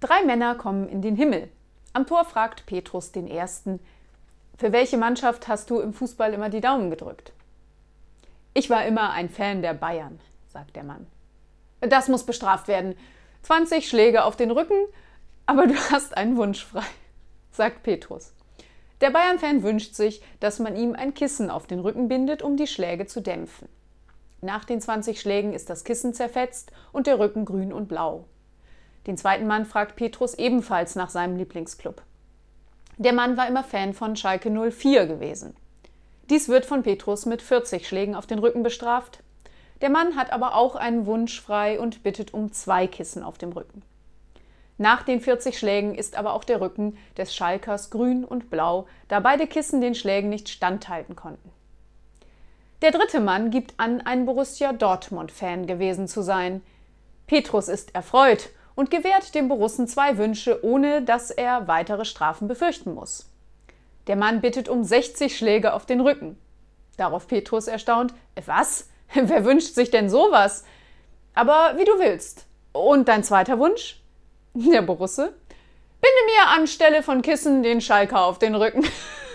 Drei 0.00 0.24
Männer 0.24 0.54
kommen 0.54 0.88
in 0.88 1.02
den 1.02 1.14
Himmel. 1.14 1.50
Am 1.92 2.06
Tor 2.06 2.24
fragt 2.24 2.64
Petrus 2.64 3.12
den 3.12 3.28
Ersten, 3.28 3.80
für 4.56 4.72
welche 4.72 4.96
Mannschaft 4.96 5.46
hast 5.46 5.68
du 5.68 5.78
im 5.78 5.92
Fußball 5.92 6.32
immer 6.32 6.48
die 6.48 6.62
Daumen 6.62 6.88
gedrückt? 6.88 7.32
Ich 8.54 8.70
war 8.70 8.86
immer 8.86 9.10
ein 9.10 9.28
Fan 9.28 9.60
der 9.60 9.74
Bayern, 9.74 10.18
sagt 10.48 10.74
der 10.76 10.84
Mann. 10.84 11.06
Das 11.80 12.08
muss 12.08 12.24
bestraft 12.24 12.66
werden. 12.66 12.94
20 13.42 13.86
Schläge 13.86 14.24
auf 14.24 14.36
den 14.36 14.50
Rücken, 14.50 14.86
aber 15.44 15.66
du 15.66 15.74
hast 15.90 16.16
einen 16.16 16.38
Wunsch 16.38 16.64
frei, 16.64 16.82
sagt 17.52 17.82
Petrus. 17.82 18.32
Der 19.02 19.10
Bayern-Fan 19.10 19.62
wünscht 19.62 19.94
sich, 19.94 20.22
dass 20.40 20.58
man 20.58 20.76
ihm 20.76 20.94
ein 20.94 21.12
Kissen 21.12 21.50
auf 21.50 21.66
den 21.66 21.80
Rücken 21.80 22.08
bindet, 22.08 22.42
um 22.42 22.56
die 22.56 22.66
Schläge 22.66 23.04
zu 23.04 23.20
dämpfen. 23.20 23.68
Nach 24.40 24.64
den 24.64 24.80
20 24.80 25.20
Schlägen 25.20 25.52
ist 25.52 25.68
das 25.68 25.84
Kissen 25.84 26.14
zerfetzt 26.14 26.72
und 26.90 27.06
der 27.06 27.18
Rücken 27.18 27.44
grün 27.44 27.70
und 27.70 27.88
blau. 27.88 28.24
Den 29.06 29.16
zweiten 29.16 29.46
Mann 29.46 29.64
fragt 29.64 29.96
Petrus 29.96 30.34
ebenfalls 30.34 30.94
nach 30.94 31.10
seinem 31.10 31.36
Lieblingsclub. 31.36 32.02
Der 32.98 33.12
Mann 33.14 33.36
war 33.36 33.48
immer 33.48 33.64
Fan 33.64 33.94
von 33.94 34.14
Schalke 34.14 34.50
04 34.50 35.06
gewesen. 35.06 35.56
Dies 36.28 36.48
wird 36.48 36.66
von 36.66 36.82
Petrus 36.82 37.24
mit 37.26 37.40
40 37.40 37.88
Schlägen 37.88 38.14
auf 38.14 38.26
den 38.26 38.38
Rücken 38.38 38.62
bestraft. 38.62 39.20
Der 39.80 39.88
Mann 39.88 40.16
hat 40.16 40.32
aber 40.32 40.54
auch 40.54 40.76
einen 40.76 41.06
Wunsch 41.06 41.40
frei 41.40 41.80
und 41.80 42.02
bittet 42.02 42.34
um 42.34 42.52
zwei 42.52 42.86
Kissen 42.86 43.22
auf 43.22 43.38
dem 43.38 43.52
Rücken. 43.52 43.82
Nach 44.76 45.02
den 45.02 45.20
40 45.20 45.58
Schlägen 45.58 45.94
ist 45.94 46.16
aber 46.16 46.34
auch 46.34 46.44
der 46.44 46.60
Rücken 46.60 46.96
des 47.16 47.34
Schalkers 47.34 47.90
grün 47.90 48.24
und 48.24 48.50
blau, 48.50 48.86
da 49.08 49.20
beide 49.20 49.46
Kissen 49.46 49.80
den 49.80 49.94
Schlägen 49.94 50.30
nicht 50.30 50.48
standhalten 50.48 51.16
konnten. 51.16 51.50
Der 52.82 52.90
dritte 52.90 53.20
Mann 53.20 53.50
gibt 53.50 53.74
an, 53.78 54.00
ein 54.00 54.24
Borussia 54.24 54.72
Dortmund-Fan 54.72 55.66
gewesen 55.66 56.08
zu 56.08 56.22
sein. 56.22 56.62
Petrus 57.26 57.68
ist 57.68 57.94
erfreut 57.94 58.50
und 58.80 58.90
gewährt 58.90 59.34
dem 59.34 59.48
Borussen 59.48 59.86
zwei 59.86 60.16
Wünsche, 60.16 60.64
ohne 60.64 61.02
dass 61.02 61.30
er 61.30 61.68
weitere 61.68 62.06
Strafen 62.06 62.48
befürchten 62.48 62.94
muss. 62.94 63.30
Der 64.06 64.16
Mann 64.16 64.40
bittet 64.40 64.70
um 64.70 64.84
60 64.84 65.36
Schläge 65.36 65.74
auf 65.74 65.84
den 65.84 66.00
Rücken. 66.00 66.38
Darauf 66.96 67.28
Petrus 67.28 67.66
erstaunt: 67.66 68.14
Was? 68.46 68.88
Wer 69.12 69.44
wünscht 69.44 69.74
sich 69.74 69.90
denn 69.90 70.08
sowas? 70.08 70.64
Aber 71.34 71.74
wie 71.76 71.84
du 71.84 71.98
willst. 71.98 72.46
Und 72.72 73.08
dein 73.08 73.22
zweiter 73.22 73.58
Wunsch? 73.58 74.00
Der 74.54 74.80
Borusse. 74.80 75.34
Binde 76.00 76.24
mir 76.24 76.48
anstelle 76.48 77.02
von 77.02 77.20
Kissen 77.20 77.62
den 77.62 77.82
Schalker 77.82 78.24
auf 78.24 78.38
den 78.38 78.54
Rücken. 78.54 78.82